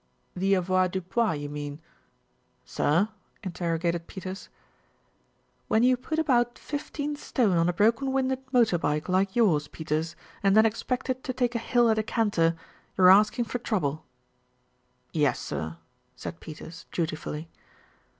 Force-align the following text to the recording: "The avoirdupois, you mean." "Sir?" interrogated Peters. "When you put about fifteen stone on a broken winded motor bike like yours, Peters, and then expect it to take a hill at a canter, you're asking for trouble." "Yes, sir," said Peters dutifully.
"The 0.35 0.55
avoirdupois, 0.55 1.33
you 1.33 1.47
mean." 1.47 1.79
"Sir?" 2.65 3.09
interrogated 3.43 4.07
Peters. 4.07 4.49
"When 5.67 5.83
you 5.83 5.95
put 5.95 6.17
about 6.17 6.57
fifteen 6.57 7.15
stone 7.15 7.55
on 7.55 7.69
a 7.69 7.73
broken 7.73 8.11
winded 8.11 8.39
motor 8.51 8.79
bike 8.79 9.07
like 9.07 9.35
yours, 9.35 9.67
Peters, 9.67 10.15
and 10.41 10.57
then 10.57 10.65
expect 10.65 11.07
it 11.11 11.23
to 11.25 11.33
take 11.33 11.53
a 11.53 11.59
hill 11.59 11.87
at 11.87 11.99
a 11.99 12.03
canter, 12.03 12.55
you're 12.97 13.11
asking 13.11 13.45
for 13.45 13.59
trouble." 13.59 14.03
"Yes, 15.13 15.37
sir," 15.39 15.77
said 16.15 16.39
Peters 16.39 16.87
dutifully. 16.91 17.47